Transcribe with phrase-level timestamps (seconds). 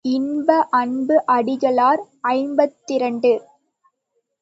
[0.05, 0.67] இன்ப
[0.71, 2.01] அன்பு அடிகளார்
[2.21, 3.33] ஐம்பத்திரண்டு.